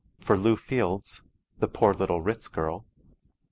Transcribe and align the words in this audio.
For 0.17 0.35
Lew 0.35 0.55
Fields: 0.55 1.21
"The 1.59 1.67
Poor 1.67 1.93
Little 1.93 2.21
Ritz 2.21 2.47
Girl." 2.47 2.87